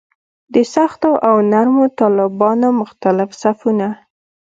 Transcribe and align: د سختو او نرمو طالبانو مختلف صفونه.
د 0.53 0.55
سختو 0.73 1.11
او 1.27 1.35
نرمو 1.51 1.85
طالبانو 1.99 2.67
مختلف 2.81 3.29
صفونه. 3.41 3.87